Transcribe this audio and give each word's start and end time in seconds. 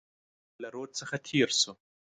د 0.03 0.03
سیند 0.07 0.59
له 0.63 0.67
رود 0.73 0.91
څخه 0.99 1.15
تېر 1.27 1.49
شو. 1.61 1.73